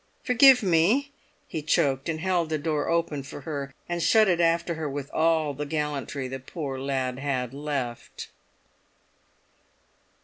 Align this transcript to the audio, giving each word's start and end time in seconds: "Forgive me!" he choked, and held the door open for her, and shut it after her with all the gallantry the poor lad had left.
"Forgive 0.23 0.63
me!" 0.63 1.11
he 1.47 1.61
choked, 1.61 2.09
and 2.09 2.19
held 2.21 2.49
the 2.49 2.57
door 2.57 2.89
open 2.89 3.21
for 3.21 3.41
her, 3.41 3.71
and 3.87 4.01
shut 4.01 4.27
it 4.27 4.41
after 4.41 4.73
her 4.73 4.89
with 4.89 5.11
all 5.11 5.53
the 5.53 5.63
gallantry 5.67 6.27
the 6.27 6.39
poor 6.39 6.79
lad 6.79 7.19
had 7.19 7.53
left. 7.53 8.29